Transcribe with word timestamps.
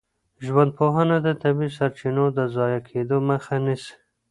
ژوندپوهنه 0.45 1.17
د 1.25 1.27
طبیعي 1.41 1.69
سرچینو 1.77 2.25
د 2.37 2.39
ضایع 2.55 2.79
کيدو 2.89 3.17
مخه 3.29 3.55
نیسي. 3.65 3.93